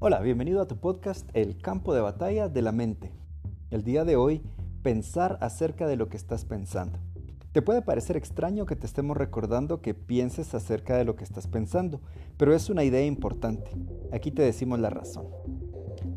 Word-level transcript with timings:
Hola, 0.00 0.20
bienvenido 0.20 0.62
a 0.62 0.68
tu 0.68 0.76
podcast 0.76 1.28
El 1.34 1.60
campo 1.60 1.92
de 1.92 2.00
batalla 2.00 2.48
de 2.48 2.62
la 2.62 2.70
mente. 2.70 3.10
El 3.72 3.82
día 3.82 4.04
de 4.04 4.14
hoy, 4.14 4.42
pensar 4.84 5.38
acerca 5.40 5.88
de 5.88 5.96
lo 5.96 6.08
que 6.08 6.16
estás 6.16 6.44
pensando. 6.44 7.00
Te 7.50 7.62
puede 7.62 7.82
parecer 7.82 8.16
extraño 8.16 8.64
que 8.64 8.76
te 8.76 8.86
estemos 8.86 9.16
recordando 9.16 9.82
que 9.82 9.94
pienses 9.94 10.54
acerca 10.54 10.96
de 10.96 11.04
lo 11.04 11.16
que 11.16 11.24
estás 11.24 11.48
pensando, 11.48 12.00
pero 12.36 12.54
es 12.54 12.70
una 12.70 12.84
idea 12.84 13.04
importante. 13.04 13.72
Aquí 14.12 14.30
te 14.30 14.42
decimos 14.42 14.78
la 14.78 14.90
razón. 14.90 15.26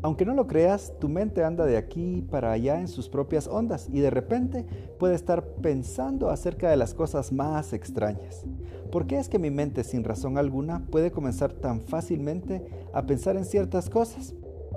Aunque 0.02 0.24
no 0.24 0.34
lo 0.34 0.48
creas, 0.48 0.92
tu 0.98 1.08
mente 1.08 1.44
anda 1.44 1.64
de 1.64 1.76
aquí 1.76 2.26
para 2.28 2.50
allá 2.50 2.80
en 2.80 2.88
sus 2.88 3.08
propias 3.08 3.46
ondas 3.46 3.88
y 3.92 4.00
de 4.00 4.10
repente 4.10 4.66
puede 4.98 5.14
estar 5.14 5.44
pensando 5.62 6.28
acerca 6.28 6.68
de 6.68 6.76
las 6.76 6.92
cosas 6.92 7.30
más 7.30 7.72
extrañas. 7.72 8.44
¿Por 8.90 9.06
qué 9.06 9.18
es 9.18 9.28
que 9.28 9.38
mi 9.38 9.50
mente 9.50 9.84
sin 9.84 10.02
razón 10.02 10.38
alguna 10.38 10.84
puede 10.90 11.12
comenzar 11.12 11.52
tan 11.52 11.80
fácilmente 11.80 12.66
a 12.92 13.06
pensar 13.06 13.36
en 13.36 13.44
ciertas 13.44 13.88
cosas? 13.88 14.34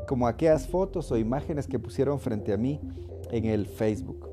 Como 0.08 0.28
aquellas 0.28 0.68
fotos 0.68 1.12
o 1.12 1.18
imágenes 1.18 1.66
que 1.66 1.80
pusieron 1.80 2.20
frente 2.20 2.54
a 2.54 2.58
mí 2.58 2.80
en 3.32 3.46
el 3.46 3.66
Facebook. 3.66 4.30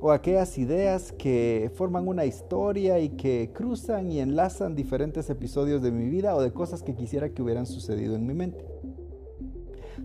O 0.00 0.10
aquellas 0.10 0.56
ideas 0.56 1.12
que 1.12 1.70
forman 1.74 2.08
una 2.08 2.24
historia 2.24 2.98
y 2.98 3.10
que 3.10 3.50
cruzan 3.52 4.10
y 4.10 4.20
enlazan 4.20 4.74
diferentes 4.74 5.28
episodios 5.28 5.82
de 5.82 5.92
mi 5.92 6.08
vida 6.08 6.34
o 6.34 6.40
de 6.40 6.52
cosas 6.52 6.82
que 6.82 6.94
quisiera 6.94 7.28
que 7.28 7.42
hubieran 7.42 7.66
sucedido 7.66 8.16
en 8.16 8.26
mi 8.26 8.32
mente. 8.32 8.64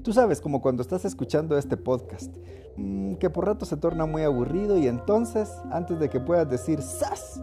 Tú 0.06 0.14
sabes, 0.14 0.40
como 0.40 0.62
cuando 0.62 0.84
estás 0.84 1.04
escuchando 1.04 1.58
este 1.58 1.78
podcast, 1.78 2.38
mm, 2.78 3.16
que 3.16 3.32
por 3.32 3.48
rato 3.48 3.66
se 3.66 3.76
torna 3.76 4.06
muy 4.06 4.22
aburrido 4.22 4.78
y 4.78 4.88
entonces, 4.88 5.52
antes 5.72 5.98
de 5.98 6.12
que 6.12 6.20
puedas 6.20 6.48
decir 6.48 6.80
¡Sas! 6.84 7.42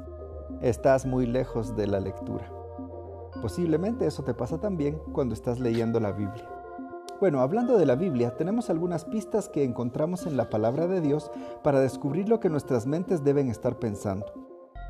estás 0.61 1.05
muy 1.05 1.27
lejos 1.27 1.75
de 1.75 1.89
la 1.89 1.99
lectura. 1.99 2.49
Posiblemente 3.41 4.07
eso 4.07 4.23
te 4.23 4.33
pasa 4.33 4.61
también 4.61 4.97
cuando 5.13 5.35
estás 5.35 5.59
leyendo 5.59 5.99
la 5.99 6.13
Biblia. 6.13 6.49
Bueno, 7.19 7.41
hablando 7.41 7.77
de 7.77 7.85
la 7.85 7.97
Biblia, 7.97 8.37
tenemos 8.37 8.71
algunas 8.71 9.07
pistas 9.07 9.49
que 9.49 9.65
encontramos 9.65 10.25
en 10.27 10.37
la 10.37 10.49
palabra 10.49 10.87
de 10.87 11.01
Dios 11.01 11.33
para 11.65 11.81
descubrir 11.81 12.29
lo 12.29 12.39
que 12.39 12.49
nuestras 12.49 12.87
mentes 12.87 13.25
deben 13.25 13.49
estar 13.49 13.81
pensando. 13.81 14.27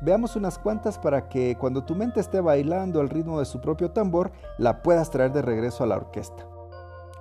Veamos 0.03 0.35
unas 0.35 0.59
cuantas 0.59 0.99
para 0.99 1.27
que 1.27 1.57
cuando 1.59 1.83
tu 1.83 1.95
mente 1.95 2.19
esté 2.19 2.39
bailando 2.39 3.01
al 3.01 3.09
ritmo 3.09 3.39
de 3.39 3.45
su 3.45 3.59
propio 3.61 3.89
tambor, 3.89 4.31
la 4.59 4.83
puedas 4.83 5.09
traer 5.09 5.33
de 5.33 5.41
regreso 5.41 5.83
a 5.83 5.87
la 5.87 5.95
orquesta. 5.95 6.52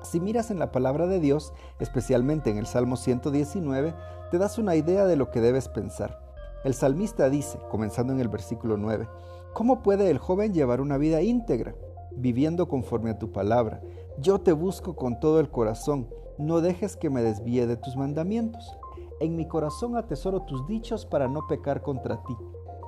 Si 0.03 0.21
miras 0.21 0.51
en 0.51 0.59
la 0.59 0.73
palabra 0.73 1.07
de 1.07 1.21
Dios, 1.21 1.53
especialmente 1.79 2.51
en 2.51 2.59
el 2.59 2.67
Salmo 2.67 2.97
119, 2.97 3.95
te 4.31 4.39
das 4.39 4.59
una 4.59 4.75
idea 4.75 5.05
de 5.07 5.17
lo 5.17 5.31
que 5.31 5.41
debes 5.41 5.69
pensar. 5.69 6.21
El 6.65 6.75
salmista 6.75 7.29
dice, 7.29 7.59
comenzando 7.71 8.13
en 8.13 8.21
el 8.21 8.29
versículo 8.29 8.77
9, 8.77 9.09
¿Cómo 9.53 9.83
puede 9.83 10.11
el 10.11 10.17
joven 10.17 10.55
llevar 10.55 10.81
una 10.81 10.97
vida 10.97 11.21
íntegra, 11.21 11.75
viviendo 12.11 12.69
conforme 12.69 13.11
a 13.11 13.19
tu 13.19 13.33
palabra? 13.33 13.83
Yo 14.19 14.41
te 14.41 14.53
busco 14.53 14.97
con 14.97 15.21
todo 15.21 15.41
el 15.41 15.51
corazón, 15.51 16.09
no 16.39 16.63
dejes 16.63 16.97
que 16.97 17.11
me 17.11 17.23
desvíe 17.23 17.67
de 17.67 17.77
tus 17.77 17.95
mandamientos. 17.95 18.79
En 19.21 19.37
mi 19.37 19.47
corazón 19.47 19.97
atesoro 19.97 20.43
tus 20.43 20.67
dichos 20.67 21.05
para 21.05 21.29
no 21.29 21.47
pecar 21.47 21.83
contra 21.83 22.23
ti. 22.23 22.35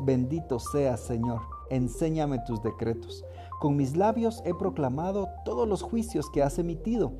Bendito 0.01 0.59
seas, 0.59 1.01
Señor, 1.01 1.43
enséñame 1.71 2.39
tus 2.47 2.63
decretos. 2.63 3.25
Con 3.61 3.77
mis 3.77 3.97
labios 3.97 4.43
he 4.45 4.55
proclamado 4.55 5.29
todos 5.45 5.69
los 5.69 5.83
juicios 5.83 6.31
que 6.31 6.43
has 6.43 6.59
emitido. 6.59 7.13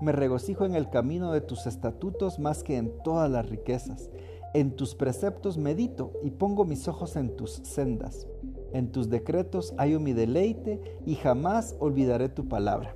Me 0.00 0.12
regocijo 0.12 0.64
en 0.64 0.74
el 0.74 0.90
camino 0.90 1.32
de 1.32 1.40
tus 1.40 1.66
estatutos 1.66 2.38
más 2.38 2.62
que 2.62 2.76
en 2.76 2.92
todas 3.02 3.30
las 3.30 3.48
riquezas. 3.48 4.10
En 4.54 4.76
tus 4.76 4.94
preceptos 4.94 5.58
medito 5.58 6.12
y 6.22 6.30
pongo 6.30 6.64
mis 6.64 6.88
ojos 6.88 7.16
en 7.16 7.36
tus 7.36 7.52
sendas. 7.64 8.26
En 8.72 8.92
tus 8.92 9.08
decretos 9.08 9.74
hallo 9.76 9.98
mi 9.98 10.12
deleite 10.12 10.80
y 11.04 11.16
jamás 11.16 11.74
olvidaré 11.80 12.28
tu 12.28 12.48
palabra. 12.48 12.94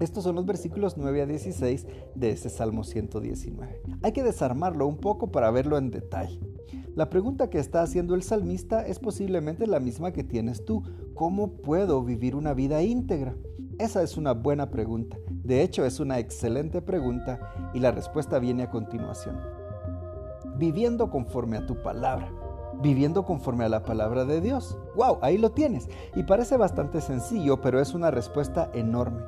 Estos 0.00 0.22
son 0.22 0.36
los 0.36 0.46
versículos 0.46 0.96
9 0.96 1.22
a 1.22 1.26
16 1.26 1.86
de 2.14 2.30
ese 2.30 2.50
Salmo 2.50 2.84
119. 2.84 3.82
Hay 4.02 4.12
que 4.12 4.22
desarmarlo 4.22 4.86
un 4.86 4.98
poco 4.98 5.32
para 5.32 5.50
verlo 5.50 5.76
en 5.76 5.90
detalle. 5.90 6.38
La 6.98 7.10
pregunta 7.10 7.48
que 7.48 7.60
está 7.60 7.82
haciendo 7.82 8.16
el 8.16 8.24
salmista 8.24 8.84
es 8.84 8.98
posiblemente 8.98 9.68
la 9.68 9.78
misma 9.78 10.10
que 10.10 10.24
tienes 10.24 10.64
tú. 10.64 10.82
¿Cómo 11.14 11.52
puedo 11.58 12.02
vivir 12.02 12.34
una 12.34 12.54
vida 12.54 12.82
íntegra? 12.82 13.36
Esa 13.78 14.02
es 14.02 14.16
una 14.16 14.32
buena 14.32 14.72
pregunta. 14.72 15.16
De 15.30 15.62
hecho, 15.62 15.84
es 15.84 16.00
una 16.00 16.18
excelente 16.18 16.82
pregunta 16.82 17.52
y 17.72 17.78
la 17.78 17.92
respuesta 17.92 18.40
viene 18.40 18.64
a 18.64 18.70
continuación. 18.70 19.38
Viviendo 20.56 21.08
conforme 21.08 21.58
a 21.58 21.66
tu 21.66 21.80
palabra 21.80 22.32
viviendo 22.80 23.24
conforme 23.24 23.64
a 23.64 23.68
la 23.68 23.82
palabra 23.84 24.24
de 24.24 24.40
Dios. 24.40 24.78
¡Wow! 24.94 25.18
Ahí 25.22 25.36
lo 25.36 25.50
tienes. 25.50 25.88
Y 26.14 26.22
parece 26.22 26.56
bastante 26.56 27.00
sencillo, 27.00 27.60
pero 27.60 27.80
es 27.80 27.92
una 27.92 28.12
respuesta 28.12 28.70
enorme. 28.72 29.20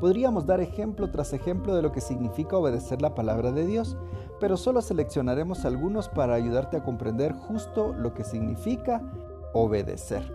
Podríamos 0.00 0.46
dar 0.46 0.60
ejemplo 0.60 1.10
tras 1.10 1.32
ejemplo 1.32 1.74
de 1.74 1.82
lo 1.82 1.92
que 1.92 2.00
significa 2.00 2.56
obedecer 2.56 3.00
la 3.00 3.14
palabra 3.14 3.52
de 3.52 3.66
Dios, 3.66 3.96
pero 4.38 4.56
solo 4.56 4.82
seleccionaremos 4.82 5.64
algunos 5.64 6.08
para 6.08 6.34
ayudarte 6.34 6.76
a 6.76 6.82
comprender 6.82 7.32
justo 7.32 7.94
lo 7.94 8.12
que 8.12 8.24
significa 8.24 9.02
obedecer. 9.54 10.30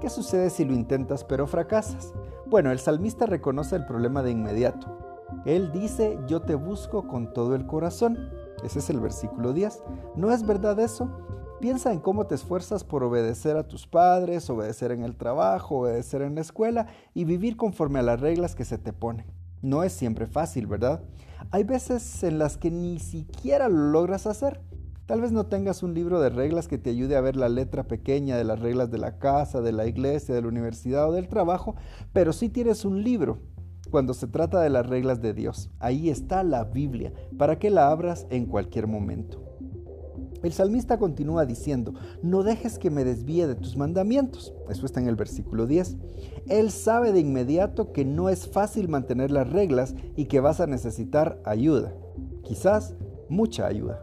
¿Qué 0.00 0.10
sucede 0.10 0.50
si 0.50 0.66
lo 0.66 0.74
intentas 0.74 1.24
pero 1.24 1.46
fracasas? 1.46 2.12
Bueno, 2.44 2.70
el 2.72 2.78
salmista 2.78 3.24
reconoce 3.24 3.76
el 3.76 3.86
problema 3.86 4.22
de 4.22 4.32
inmediato. 4.32 4.86
Él 5.46 5.72
dice, 5.72 6.18
yo 6.26 6.42
te 6.42 6.54
busco 6.54 7.08
con 7.08 7.32
todo 7.32 7.54
el 7.54 7.66
corazón. 7.66 8.30
Ese 8.62 8.80
es 8.80 8.90
el 8.90 9.00
versículo 9.00 9.54
10. 9.54 9.82
¿No 10.14 10.30
es 10.30 10.46
verdad 10.46 10.78
eso? 10.78 11.08
Piensa 11.64 11.94
en 11.94 12.00
cómo 12.00 12.26
te 12.26 12.34
esfuerzas 12.34 12.84
por 12.84 13.02
obedecer 13.04 13.56
a 13.56 13.66
tus 13.66 13.86
padres, 13.86 14.50
obedecer 14.50 14.92
en 14.92 15.02
el 15.02 15.16
trabajo, 15.16 15.78
obedecer 15.78 16.20
en 16.20 16.34
la 16.34 16.42
escuela 16.42 16.88
y 17.14 17.24
vivir 17.24 17.56
conforme 17.56 18.00
a 18.00 18.02
las 18.02 18.20
reglas 18.20 18.54
que 18.54 18.66
se 18.66 18.76
te 18.76 18.92
ponen. 18.92 19.24
No 19.62 19.82
es 19.82 19.94
siempre 19.94 20.26
fácil, 20.26 20.66
¿verdad? 20.66 21.00
Hay 21.52 21.64
veces 21.64 22.22
en 22.22 22.38
las 22.38 22.58
que 22.58 22.70
ni 22.70 22.98
siquiera 22.98 23.70
lo 23.70 23.78
logras 23.92 24.26
hacer. 24.26 24.60
Tal 25.06 25.22
vez 25.22 25.32
no 25.32 25.46
tengas 25.46 25.82
un 25.82 25.94
libro 25.94 26.20
de 26.20 26.28
reglas 26.28 26.68
que 26.68 26.76
te 26.76 26.90
ayude 26.90 27.16
a 27.16 27.22
ver 27.22 27.34
la 27.34 27.48
letra 27.48 27.84
pequeña 27.84 28.36
de 28.36 28.44
las 28.44 28.60
reglas 28.60 28.90
de 28.90 28.98
la 28.98 29.18
casa, 29.18 29.62
de 29.62 29.72
la 29.72 29.86
iglesia, 29.86 30.34
de 30.34 30.42
la 30.42 30.48
universidad 30.48 31.08
o 31.08 31.12
del 31.12 31.28
trabajo, 31.28 31.76
pero 32.12 32.34
sí 32.34 32.50
tienes 32.50 32.84
un 32.84 33.02
libro 33.02 33.38
cuando 33.90 34.12
se 34.12 34.26
trata 34.26 34.60
de 34.60 34.68
las 34.68 34.86
reglas 34.86 35.22
de 35.22 35.32
Dios. 35.32 35.70
Ahí 35.78 36.10
está 36.10 36.42
la 36.42 36.64
Biblia, 36.64 37.14
para 37.38 37.58
que 37.58 37.70
la 37.70 37.88
abras 37.88 38.26
en 38.28 38.44
cualquier 38.44 38.86
momento. 38.86 39.53
El 40.44 40.52
salmista 40.52 40.98
continúa 40.98 41.46
diciendo, 41.46 41.94
no 42.22 42.42
dejes 42.42 42.78
que 42.78 42.90
me 42.90 43.02
desvíe 43.02 43.46
de 43.46 43.54
tus 43.54 43.78
mandamientos. 43.78 44.52
Eso 44.68 44.84
está 44.84 45.00
en 45.00 45.08
el 45.08 45.16
versículo 45.16 45.66
10. 45.66 45.96
Él 46.48 46.70
sabe 46.70 47.12
de 47.12 47.20
inmediato 47.20 47.92
que 47.92 48.04
no 48.04 48.28
es 48.28 48.46
fácil 48.46 48.90
mantener 48.90 49.30
las 49.30 49.48
reglas 49.48 49.94
y 50.16 50.26
que 50.26 50.40
vas 50.40 50.60
a 50.60 50.66
necesitar 50.66 51.40
ayuda. 51.46 51.94
Quizás 52.42 52.94
mucha 53.30 53.66
ayuda. 53.66 54.02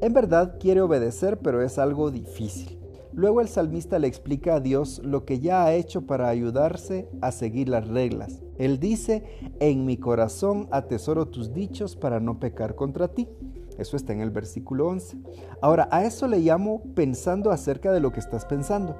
En 0.00 0.14
verdad 0.14 0.56
quiere 0.58 0.80
obedecer, 0.80 1.38
pero 1.40 1.62
es 1.62 1.78
algo 1.78 2.10
difícil. 2.10 2.78
Luego 3.12 3.42
el 3.42 3.48
salmista 3.48 3.98
le 3.98 4.06
explica 4.06 4.54
a 4.54 4.60
Dios 4.60 5.02
lo 5.04 5.26
que 5.26 5.40
ya 5.40 5.64
ha 5.64 5.74
hecho 5.74 6.06
para 6.06 6.28
ayudarse 6.28 7.10
a 7.20 7.30
seguir 7.30 7.68
las 7.68 7.88
reglas. 7.88 8.42
Él 8.56 8.78
dice, 8.78 9.24
en 9.60 9.84
mi 9.84 9.96
corazón 9.98 10.68
atesoro 10.70 11.26
tus 11.26 11.52
dichos 11.52 11.94
para 11.94 12.20
no 12.20 12.38
pecar 12.38 12.74
contra 12.74 13.08
ti. 13.08 13.28
Eso 13.78 13.96
está 13.96 14.12
en 14.12 14.20
el 14.20 14.30
versículo 14.30 14.88
11. 14.88 15.16
Ahora, 15.62 15.88
a 15.90 16.04
eso 16.04 16.26
le 16.26 16.40
llamo 16.40 16.82
pensando 16.94 17.50
acerca 17.50 17.92
de 17.92 18.00
lo 18.00 18.12
que 18.12 18.20
estás 18.20 18.44
pensando. 18.44 18.96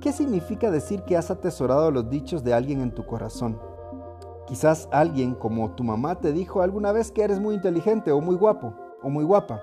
¿Qué 0.00 0.12
significa 0.12 0.70
decir 0.70 1.02
que 1.02 1.16
has 1.16 1.30
atesorado 1.30 1.90
los 1.90 2.08
dichos 2.08 2.42
de 2.42 2.54
alguien 2.54 2.80
en 2.80 2.94
tu 2.94 3.04
corazón? 3.04 3.60
Quizás 4.46 4.88
alguien 4.90 5.34
como 5.34 5.72
tu 5.72 5.84
mamá 5.84 6.16
te 6.20 6.32
dijo 6.32 6.62
alguna 6.62 6.90
vez 6.90 7.12
que 7.12 7.22
eres 7.22 7.38
muy 7.38 7.54
inteligente 7.54 8.10
o 8.10 8.20
muy 8.20 8.34
guapo 8.34 8.74
o 9.02 9.10
muy 9.10 9.24
guapa. 9.24 9.60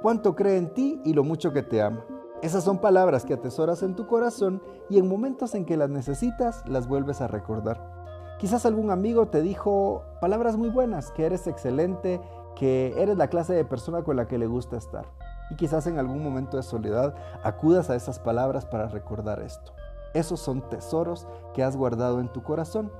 Cuánto 0.00 0.34
cree 0.34 0.56
en 0.56 0.72
ti 0.72 1.00
y 1.04 1.12
lo 1.12 1.22
mucho 1.22 1.52
que 1.52 1.62
te 1.62 1.82
ama. 1.82 2.04
Esas 2.42 2.64
son 2.64 2.78
palabras 2.78 3.26
que 3.26 3.34
atesoras 3.34 3.82
en 3.82 3.94
tu 3.94 4.06
corazón 4.06 4.62
y 4.88 4.98
en 4.98 5.06
momentos 5.06 5.54
en 5.54 5.66
que 5.66 5.76
las 5.76 5.90
necesitas 5.90 6.66
las 6.66 6.88
vuelves 6.88 7.20
a 7.20 7.28
recordar. 7.28 8.00
Quizás 8.38 8.64
algún 8.64 8.90
amigo 8.90 9.28
te 9.28 9.42
dijo 9.42 10.02
palabras 10.22 10.56
muy 10.56 10.70
buenas, 10.70 11.10
que 11.10 11.26
eres 11.26 11.46
excelente, 11.46 12.22
que 12.56 12.94
eres 12.96 13.16
la 13.16 13.28
clase 13.28 13.54
de 13.54 13.64
persona 13.64 14.02
con 14.02 14.16
la 14.16 14.26
que 14.26 14.38
le 14.38 14.46
gusta 14.46 14.76
estar. 14.76 15.06
Y 15.50 15.56
quizás 15.56 15.86
en 15.86 15.98
algún 15.98 16.22
momento 16.22 16.56
de 16.56 16.62
soledad 16.62 17.14
acudas 17.42 17.90
a 17.90 17.96
esas 17.96 18.18
palabras 18.18 18.66
para 18.66 18.88
recordar 18.88 19.40
esto. 19.40 19.72
Esos 20.14 20.40
son 20.40 20.68
tesoros 20.68 21.26
que 21.54 21.62
has 21.62 21.76
guardado 21.76 22.20
en 22.20 22.32
tu 22.32 22.42
corazón. 22.42 22.92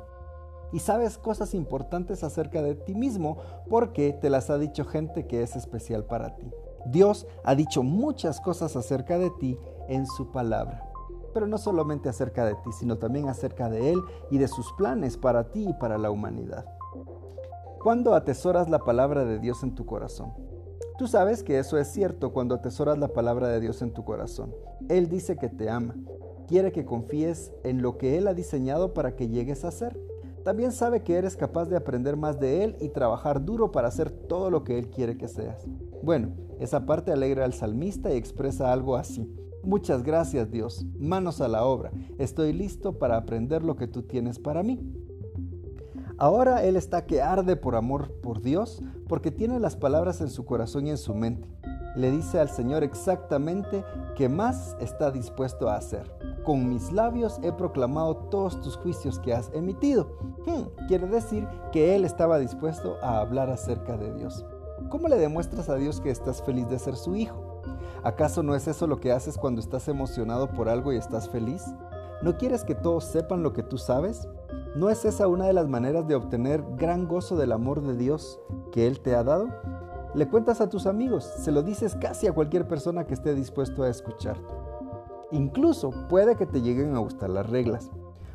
Y 0.72 0.80
sabes 0.80 1.18
cosas 1.18 1.54
importantes 1.54 2.22
acerca 2.22 2.62
de 2.62 2.74
ti 2.74 2.94
mismo 2.94 3.38
porque 3.68 4.12
te 4.12 4.30
las 4.30 4.50
ha 4.50 4.58
dicho 4.58 4.84
gente 4.84 5.26
que 5.26 5.42
es 5.42 5.56
especial 5.56 6.04
para 6.04 6.36
ti. 6.36 6.50
Dios 6.86 7.26
ha 7.44 7.54
dicho 7.54 7.82
muchas 7.82 8.40
cosas 8.40 8.76
acerca 8.76 9.18
de 9.18 9.30
ti 9.30 9.58
en 9.88 10.06
su 10.06 10.30
palabra. 10.30 10.88
Pero 11.34 11.46
no 11.46 11.58
solamente 11.58 12.08
acerca 12.08 12.44
de 12.44 12.54
ti, 12.54 12.72
sino 12.72 12.98
también 12.98 13.28
acerca 13.28 13.68
de 13.68 13.92
Él 13.92 14.00
y 14.30 14.38
de 14.38 14.48
sus 14.48 14.72
planes 14.72 15.16
para 15.16 15.50
ti 15.50 15.68
y 15.68 15.74
para 15.74 15.98
la 15.98 16.10
humanidad. 16.10 16.64
¿Cuándo 17.82 18.14
atesoras 18.14 18.68
la 18.68 18.80
palabra 18.80 19.24
de 19.24 19.38
Dios 19.38 19.62
en 19.62 19.74
tu 19.74 19.86
corazón? 19.86 20.34
Tú 20.98 21.06
sabes 21.06 21.42
que 21.42 21.58
eso 21.58 21.78
es 21.78 21.88
cierto 21.88 22.30
cuando 22.30 22.54
atesoras 22.54 22.98
la 22.98 23.08
palabra 23.08 23.48
de 23.48 23.58
Dios 23.58 23.80
en 23.80 23.94
tu 23.94 24.04
corazón. 24.04 24.54
Él 24.90 25.08
dice 25.08 25.38
que 25.38 25.48
te 25.48 25.70
ama, 25.70 25.96
quiere 26.46 26.72
que 26.72 26.84
confíes 26.84 27.54
en 27.64 27.80
lo 27.80 27.96
que 27.96 28.18
Él 28.18 28.28
ha 28.28 28.34
diseñado 28.34 28.92
para 28.92 29.16
que 29.16 29.28
llegues 29.28 29.64
a 29.64 29.70
ser. 29.70 29.98
También 30.44 30.72
sabe 30.72 31.02
que 31.02 31.14
eres 31.14 31.38
capaz 31.38 31.70
de 31.70 31.76
aprender 31.78 32.18
más 32.18 32.38
de 32.38 32.64
Él 32.64 32.76
y 32.82 32.90
trabajar 32.90 33.46
duro 33.46 33.72
para 33.72 33.88
hacer 33.88 34.10
todo 34.10 34.50
lo 34.50 34.62
que 34.62 34.78
Él 34.78 34.90
quiere 34.90 35.16
que 35.16 35.28
seas. 35.28 35.66
Bueno, 36.02 36.34
esa 36.58 36.84
parte 36.84 37.12
alegra 37.12 37.46
al 37.46 37.54
salmista 37.54 38.12
y 38.12 38.18
expresa 38.18 38.74
algo 38.74 38.96
así. 38.96 39.26
Muchas 39.62 40.02
gracias 40.02 40.50
Dios, 40.50 40.84
manos 40.98 41.40
a 41.40 41.48
la 41.48 41.64
obra, 41.64 41.92
estoy 42.18 42.52
listo 42.52 42.98
para 42.98 43.16
aprender 43.16 43.62
lo 43.62 43.76
que 43.76 43.86
tú 43.86 44.02
tienes 44.02 44.38
para 44.38 44.62
mí. 44.62 44.80
Ahora 46.20 46.62
él 46.64 46.76
está 46.76 47.06
que 47.06 47.22
arde 47.22 47.56
por 47.56 47.74
amor 47.74 48.12
por 48.20 48.42
Dios 48.42 48.82
porque 49.08 49.30
tiene 49.30 49.58
las 49.58 49.74
palabras 49.74 50.20
en 50.20 50.28
su 50.28 50.44
corazón 50.44 50.86
y 50.86 50.90
en 50.90 50.98
su 50.98 51.14
mente. 51.14 51.48
Le 51.96 52.10
dice 52.10 52.38
al 52.38 52.50
Señor 52.50 52.84
exactamente 52.84 53.82
qué 54.16 54.28
más 54.28 54.76
está 54.80 55.10
dispuesto 55.10 55.70
a 55.70 55.76
hacer. 55.76 56.14
Con 56.44 56.68
mis 56.68 56.92
labios 56.92 57.40
he 57.42 57.52
proclamado 57.52 58.16
todos 58.16 58.60
tus 58.60 58.76
juicios 58.76 59.18
que 59.18 59.32
has 59.32 59.50
emitido. 59.54 60.14
Hmm, 60.44 60.86
quiere 60.88 61.06
decir 61.06 61.48
que 61.72 61.96
él 61.96 62.04
estaba 62.04 62.38
dispuesto 62.38 62.96
a 63.00 63.20
hablar 63.20 63.48
acerca 63.48 63.96
de 63.96 64.12
Dios. 64.12 64.44
¿Cómo 64.90 65.08
le 65.08 65.16
demuestras 65.16 65.70
a 65.70 65.76
Dios 65.76 66.02
que 66.02 66.10
estás 66.10 66.42
feliz 66.42 66.68
de 66.68 66.78
ser 66.78 66.96
su 66.96 67.16
hijo? 67.16 67.62
¿Acaso 68.04 68.42
no 68.42 68.54
es 68.54 68.68
eso 68.68 68.86
lo 68.86 69.00
que 69.00 69.10
haces 69.10 69.38
cuando 69.38 69.62
estás 69.62 69.88
emocionado 69.88 70.50
por 70.50 70.68
algo 70.68 70.92
y 70.92 70.98
estás 70.98 71.30
feliz? 71.30 71.64
¿No 72.20 72.36
quieres 72.36 72.62
que 72.62 72.74
todos 72.74 73.04
sepan 73.04 73.42
lo 73.42 73.54
que 73.54 73.62
tú 73.62 73.78
sabes? 73.78 74.28
¿No 74.76 74.88
es 74.88 75.04
esa 75.04 75.26
una 75.26 75.46
de 75.46 75.52
las 75.52 75.68
maneras 75.68 76.06
de 76.06 76.14
obtener 76.14 76.62
gran 76.76 77.08
gozo 77.08 77.36
del 77.36 77.50
amor 77.50 77.82
de 77.82 77.96
Dios 77.96 78.40
que 78.70 78.86
Él 78.86 79.00
te 79.00 79.16
ha 79.16 79.24
dado? 79.24 79.48
Le 80.14 80.28
cuentas 80.28 80.60
a 80.60 80.68
tus 80.68 80.86
amigos, 80.86 81.24
se 81.24 81.50
lo 81.50 81.64
dices 81.64 81.96
casi 82.00 82.28
a 82.28 82.32
cualquier 82.32 82.68
persona 82.68 83.04
que 83.04 83.14
esté 83.14 83.34
dispuesto 83.34 83.82
a 83.82 83.88
escucharte. 83.88 84.54
Incluso 85.32 85.90
puede 86.08 86.36
que 86.36 86.46
te 86.46 86.62
lleguen 86.62 86.94
a 86.94 87.00
gustar 87.00 87.30
las 87.30 87.50
reglas. 87.50 87.90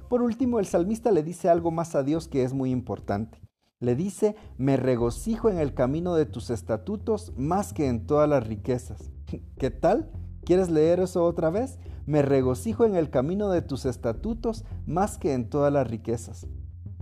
Por 0.09 0.21
último, 0.21 0.59
el 0.59 0.65
salmista 0.65 1.09
le 1.11 1.23
dice 1.23 1.47
algo 1.47 1.71
más 1.71 1.95
a 1.95 2.03
Dios 2.03 2.27
que 2.27 2.43
es 2.43 2.53
muy 2.53 2.69
importante. 2.69 3.39
Le 3.79 3.95
dice, 3.95 4.35
me 4.57 4.75
regocijo 4.75 5.49
en 5.49 5.57
el 5.57 5.73
camino 5.73 6.15
de 6.15 6.25
tus 6.25 6.49
estatutos 6.49 7.31
más 7.37 7.71
que 7.71 7.87
en 7.87 8.05
todas 8.07 8.27
las 8.27 8.45
riquezas. 8.45 9.09
¿Qué 9.57 9.71
tal? 9.71 10.11
¿Quieres 10.45 10.69
leer 10.69 10.99
eso 10.99 11.23
otra 11.23 11.49
vez? 11.49 11.79
Me 12.05 12.21
regocijo 12.21 12.85
en 12.85 12.95
el 12.95 13.09
camino 13.09 13.49
de 13.49 13.63
tus 13.63 13.85
estatutos 13.85 14.63
más 14.85 15.17
que 15.17 15.33
en 15.33 15.49
todas 15.49 15.73
las 15.73 15.89
riquezas. 15.89 16.45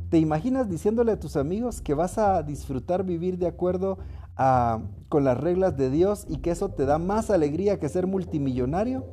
¿Te 0.10 0.18
imaginas 0.18 0.70
diciéndole 0.70 1.12
a 1.12 1.20
tus 1.20 1.36
amigos 1.36 1.82
que 1.82 1.94
vas 1.94 2.18
a 2.18 2.42
disfrutar 2.42 3.04
vivir 3.04 3.38
de 3.38 3.48
acuerdo 3.48 3.98
a, 4.38 4.82
con 5.10 5.26
las 5.26 5.38
reglas 5.38 5.76
de 5.76 5.90
Dios 5.90 6.26
y 6.30 6.38
que 6.38 6.52
eso 6.52 6.70
te 6.70 6.86
da 6.86 7.00
más 7.00 7.30
alegría 7.30 7.80
que 7.80 7.90
ser 7.90 8.08
multimillonario? 8.08 9.08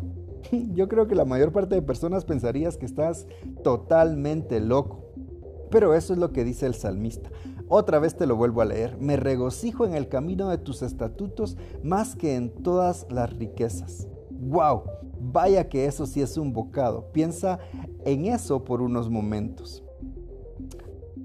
Yo 0.74 0.88
creo 0.88 1.08
que 1.08 1.16
la 1.16 1.24
mayor 1.24 1.50
parte 1.50 1.74
de 1.74 1.82
personas 1.82 2.24
pensarías 2.24 2.76
que 2.76 2.86
estás 2.86 3.26
totalmente 3.64 4.60
loco. 4.60 5.06
Pero 5.72 5.94
eso 5.94 6.12
es 6.12 6.20
lo 6.20 6.32
que 6.32 6.44
dice 6.44 6.66
el 6.66 6.74
salmista. 6.74 7.30
Otra 7.68 7.98
vez 7.98 8.16
te 8.16 8.26
lo 8.26 8.36
vuelvo 8.36 8.60
a 8.60 8.64
leer. 8.64 8.96
Me 8.98 9.16
regocijo 9.16 9.86
en 9.86 9.94
el 9.94 10.08
camino 10.08 10.48
de 10.48 10.58
tus 10.58 10.82
estatutos 10.82 11.56
más 11.82 12.14
que 12.14 12.36
en 12.36 12.50
todas 12.62 13.06
las 13.10 13.32
riquezas. 13.32 14.09
¡Wow! 14.40 14.84
Vaya 15.20 15.68
que 15.68 15.84
eso 15.84 16.06
sí 16.06 16.22
es 16.22 16.38
un 16.38 16.54
bocado. 16.54 17.12
Piensa 17.12 17.58
en 18.06 18.24
eso 18.24 18.64
por 18.64 18.80
unos 18.80 19.10
momentos. 19.10 19.84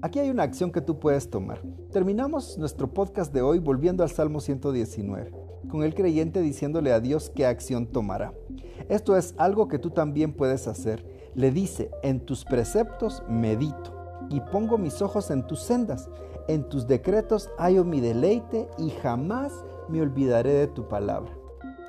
Aquí 0.02 0.18
hay 0.18 0.28
una 0.28 0.42
acción 0.42 0.70
que 0.70 0.82
tú 0.82 1.00
puedes 1.00 1.30
tomar. 1.30 1.62
Terminamos 1.90 2.58
nuestro 2.58 2.92
podcast 2.92 3.32
de 3.32 3.40
hoy 3.40 3.58
volviendo 3.58 4.02
al 4.02 4.10
Salmo 4.10 4.40
119, 4.40 5.32
con 5.70 5.82
el 5.82 5.94
creyente 5.94 6.42
diciéndole 6.42 6.92
a 6.92 7.00
Dios 7.00 7.30
qué 7.34 7.46
acción 7.46 7.86
tomará. 7.86 8.34
Esto 8.90 9.16
es 9.16 9.34
algo 9.38 9.66
que 9.66 9.78
tú 9.78 9.88
también 9.88 10.34
puedes 10.34 10.68
hacer. 10.68 11.30
Le 11.34 11.50
dice, 11.50 11.90
en 12.02 12.20
tus 12.20 12.44
preceptos 12.44 13.22
medito 13.30 13.94
y 14.28 14.40
pongo 14.40 14.76
mis 14.76 15.00
ojos 15.00 15.30
en 15.30 15.46
tus 15.46 15.60
sendas. 15.62 16.10
En 16.48 16.68
tus 16.68 16.86
decretos 16.86 17.48
hallo 17.56 17.82
mi 17.82 18.02
deleite 18.02 18.68
y 18.76 18.90
jamás 18.90 19.54
me 19.88 20.02
olvidaré 20.02 20.52
de 20.52 20.66
tu 20.66 20.86
palabra. 20.86 21.32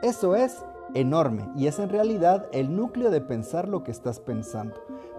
Eso 0.01 0.33
es 0.33 0.63
enorme 0.93 1.49
y 1.55 1.67
es 1.67 1.79
en 1.79 1.89
realidad 1.89 2.47
el 2.51 2.75
núcleo 2.75 3.11
de 3.11 3.21
pensar 3.21 3.67
lo 3.67 3.83
que 3.83 3.91
estás 3.91 4.19
pensando. 4.19 4.75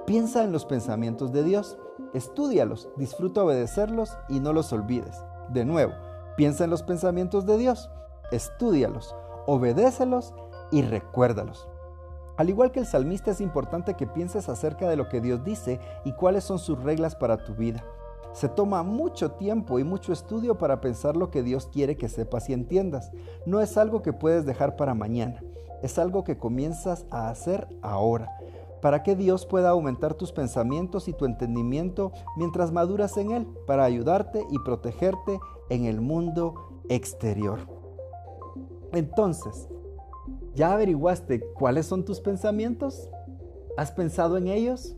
Piensa 0.06 0.42
en 0.44 0.52
los 0.52 0.64
pensamientos 0.64 1.32
de 1.32 1.44
Dios, 1.44 1.78
estudialos, 2.14 2.88
disfruta 2.96 3.44
obedecerlos 3.44 4.16
y 4.28 4.40
no 4.40 4.52
los 4.52 4.72
olvides. 4.72 5.22
De 5.50 5.64
nuevo, 5.64 5.92
piensa 6.36 6.64
en 6.64 6.70
los 6.70 6.82
pensamientos 6.82 7.46
de 7.46 7.58
Dios, 7.58 7.90
estudialos, 8.30 9.14
obedécelos 9.46 10.34
y 10.70 10.82
recuérdalos. 10.82 11.68
Al 12.36 12.48
igual 12.48 12.70
que 12.70 12.80
el 12.80 12.86
salmista 12.86 13.32
es 13.32 13.40
importante 13.40 13.94
que 13.94 14.06
pienses 14.06 14.48
acerca 14.48 14.88
de 14.88 14.96
lo 14.96 15.08
que 15.08 15.20
Dios 15.20 15.42
dice 15.42 15.80
y 16.04 16.12
cuáles 16.12 16.44
son 16.44 16.58
sus 16.58 16.80
reglas 16.82 17.16
para 17.16 17.44
tu 17.44 17.54
vida. 17.54 17.84
Se 18.32 18.48
toma 18.48 18.82
mucho 18.82 19.32
tiempo 19.32 19.78
y 19.78 19.84
mucho 19.84 20.12
estudio 20.12 20.58
para 20.58 20.80
pensar 20.80 21.16
lo 21.16 21.30
que 21.30 21.42
Dios 21.42 21.66
quiere 21.66 21.96
que 21.96 22.08
sepas 22.08 22.48
y 22.48 22.52
entiendas. 22.52 23.10
No 23.46 23.60
es 23.60 23.76
algo 23.76 24.02
que 24.02 24.12
puedes 24.12 24.46
dejar 24.46 24.76
para 24.76 24.94
mañana, 24.94 25.42
es 25.82 25.98
algo 25.98 26.24
que 26.24 26.38
comienzas 26.38 27.06
a 27.10 27.30
hacer 27.30 27.68
ahora, 27.82 28.30
para 28.82 29.02
que 29.02 29.16
Dios 29.16 29.46
pueda 29.46 29.70
aumentar 29.70 30.14
tus 30.14 30.32
pensamientos 30.32 31.08
y 31.08 31.12
tu 31.12 31.24
entendimiento 31.24 32.12
mientras 32.36 32.72
maduras 32.72 33.16
en 33.16 33.32
Él, 33.32 33.48
para 33.66 33.84
ayudarte 33.84 34.46
y 34.50 34.58
protegerte 34.60 35.40
en 35.70 35.86
el 35.86 36.00
mundo 36.00 36.54
exterior. 36.88 37.58
Entonces, 38.92 39.68
¿Ya 40.58 40.72
averiguaste 40.72 41.40
cuáles 41.54 41.86
son 41.86 42.04
tus 42.04 42.20
pensamientos? 42.20 43.08
¿Has 43.76 43.92
pensado 43.92 44.36
en 44.36 44.48
ellos? 44.48 44.96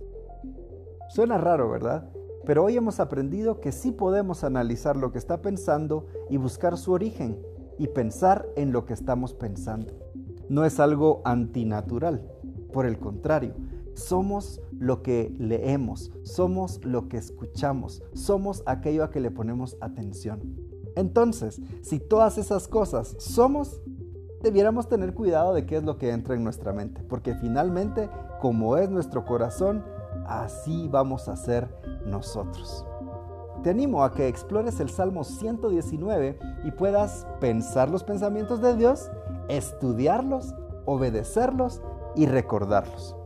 Suena 1.11 1.37
raro, 1.37 1.71
¿verdad? 1.71 2.09
Pero 2.45 2.65
hoy 2.65 2.77
hemos 2.77 3.01
aprendido 3.01 3.61
que 3.61 3.73
sí 3.73 3.93
podemos 3.93 4.45
analizar 4.45 4.97
lo 4.97 5.13
que 5.13 5.19
está 5.19 5.43
pensando 5.43 6.07
y 6.29 6.37
buscar 6.37 6.77
su 6.77 6.93
origen 6.93 7.39
y 7.79 7.89
pensar 7.89 8.49
en 8.57 8.73
lo 8.73 8.85
que 8.85 8.95
estamos 8.95 9.35
pensando. 9.35 9.95
No 10.49 10.65
es 10.65 10.81
algo 10.81 11.23
antinatural, 11.25 12.31
por 12.73 12.87
el 12.87 12.99
contrario, 12.99 13.55
somos 13.95 14.61
lo 14.73 15.03
que 15.03 15.35
leemos, 15.39 16.11
somos 16.23 16.85
lo 16.85 17.09
que 17.09 17.19
escuchamos, 17.19 18.03
somos 18.15 18.63
aquello 18.67 19.05
a 19.05 19.11
que 19.11 19.21
le 19.21 19.31
ponemos 19.31 19.77
atención. 19.81 20.57
Entonces, 20.97 21.61
si 21.83 21.99
todas 21.99 22.39
esas 22.39 22.67
cosas 22.67 23.17
somos, 23.19 23.81
debiéramos 24.43 24.89
tener 24.89 25.15
cuidado 25.15 25.55
de 25.55 25.67
qué 25.67 25.77
es 25.77 25.85
lo 25.85 25.99
que 25.99 26.11
entra 26.11 26.35
en 26.35 26.45
nuestra 26.45 26.73
mente, 26.73 27.03
porque 27.03 27.35
finalmente, 27.35 28.09
como 28.41 28.77
es 28.77 28.91
nuestro 28.91 29.25
corazón, 29.25 29.85
así 30.27 30.89
vamos 30.89 31.29
a 31.29 31.37
ser 31.37 31.69
nosotros. 32.05 32.85
Te 33.63 33.71
animo 33.71 34.03
a 34.03 34.13
que 34.13 34.29
explores 34.29 34.81
el 34.81 34.89
Salmo 34.89 35.25
119 35.25 36.39
y 36.65 36.71
puedas 36.71 37.27
pensar 37.41 37.91
los 37.91 38.05
pensamientos 38.05 38.61
de 38.61 38.75
Dios, 38.77 39.11
estudiarlos, 39.49 40.55
obedecerlos 40.87 41.83
y 42.17 42.27
recordarlos. 42.27 43.17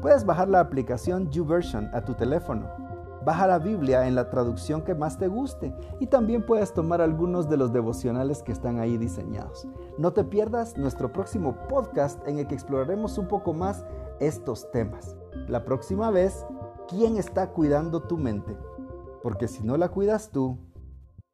Puedes 0.00 0.24
bajar 0.24 0.48
la 0.48 0.60
aplicación 0.60 1.30
YouVersion 1.30 1.90
a 1.92 2.04
tu 2.04 2.14
teléfono 2.14 2.86
Baja 3.26 3.48
la 3.48 3.58
Biblia 3.58 4.06
en 4.06 4.14
la 4.14 4.30
traducción 4.30 4.82
que 4.82 4.94
más 4.94 5.18
te 5.18 5.26
guste 5.26 5.74
y 5.98 6.06
también 6.06 6.46
puedes 6.46 6.72
tomar 6.72 7.00
algunos 7.00 7.48
de 7.48 7.56
los 7.56 7.72
devocionales 7.72 8.40
que 8.40 8.52
están 8.52 8.78
ahí 8.78 8.98
diseñados. 8.98 9.66
No 9.98 10.12
te 10.12 10.22
pierdas 10.22 10.76
nuestro 10.76 11.12
próximo 11.12 11.56
podcast 11.68 12.20
en 12.28 12.38
el 12.38 12.46
que 12.46 12.54
exploraremos 12.54 13.18
un 13.18 13.26
poco 13.26 13.52
más 13.52 13.84
estos 14.20 14.70
temas. 14.70 15.16
La 15.48 15.64
próxima 15.64 16.12
vez, 16.12 16.46
¿quién 16.88 17.16
está 17.16 17.50
cuidando 17.50 18.02
tu 18.02 18.16
mente? 18.16 18.56
Porque 19.22 19.48
si 19.48 19.62
no 19.64 19.76
la 19.76 19.88
cuidas 19.88 20.30
tú, 20.30 20.58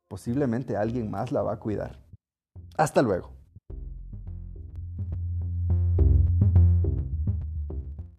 posiblemente 0.09 0.77
alguien 0.77 1.11
más 1.11 1.33
la 1.33 1.43
va 1.43 1.55
a 1.55 1.59
cuidar. 1.59 2.03
Hasta 2.77 3.03
luego. 3.03 3.42